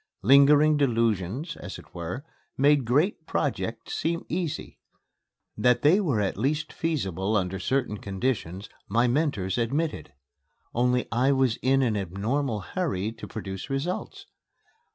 [0.23, 2.25] Lingering delusions, as it were,
[2.57, 4.79] made great projects seem easy.
[5.55, 10.11] That they were at least feasible under certain conditions, my mentors admitted.
[10.73, 14.25] Only I was in an abnormal hurry to produce results.